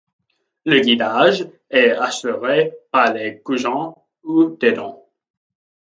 [0.65, 5.05] Le guidage est assuré par des goujons ou des dents.